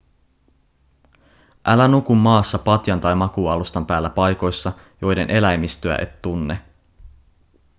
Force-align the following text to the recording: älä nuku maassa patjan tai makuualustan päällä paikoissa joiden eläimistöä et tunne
älä 1.65 1.87
nuku 1.87 2.15
maassa 2.15 2.59
patjan 2.59 2.99
tai 3.01 3.15
makuualustan 3.15 3.85
päällä 3.85 4.09
paikoissa 4.09 4.71
joiden 5.01 5.29
eläimistöä 5.29 5.97
et 6.01 6.21
tunne 6.21 6.61